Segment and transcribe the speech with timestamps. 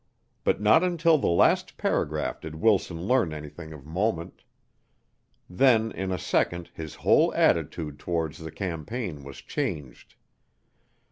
[0.43, 4.41] But not until the last paragraph did Wilson learn anything of moment.
[5.47, 10.15] Then, in a second his whole attitude towards the campaign was changed.